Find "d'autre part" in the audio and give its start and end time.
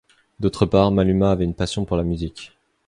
0.39-0.89